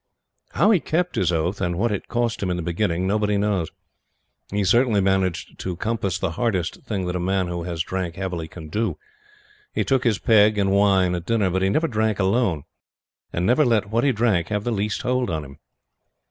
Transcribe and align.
How 0.53 0.71
he 0.71 0.79
kept 0.79 1.13
his 1.15 1.31
oath, 1.31 1.61
and 1.61 1.77
what 1.77 1.91
it 1.91 2.07
cost 2.07 2.41
him 2.41 2.49
in 2.49 2.57
the 2.57 2.63
beginning, 2.63 3.05
nobody 3.05 3.37
knows. 3.37 3.69
He 4.49 4.63
certainly 4.63 4.99
managed 4.99 5.59
to 5.59 5.75
compass 5.75 6.17
the 6.17 6.31
hardest 6.31 6.81
thing 6.87 7.05
that 7.05 7.15
a 7.15 7.19
man 7.19 7.45
who 7.45 7.61
has 7.65 7.83
drank 7.83 8.15
heavily 8.15 8.47
can 8.47 8.69
do. 8.69 8.97
He 9.75 9.83
took 9.83 10.03
his 10.03 10.17
peg 10.17 10.57
and 10.57 10.71
wine 10.71 11.13
at 11.13 11.27
dinner, 11.27 11.51
but 11.51 11.61
he 11.61 11.69
never 11.69 11.87
drank 11.87 12.17
alone, 12.17 12.63
and 13.31 13.45
never 13.45 13.63
let 13.63 13.91
what 13.91 14.03
he 14.03 14.11
drank 14.11 14.47
have 14.47 14.63
the 14.63 14.71
least 14.71 15.03
hold 15.03 15.29
on 15.29 15.45
him. 15.45 15.59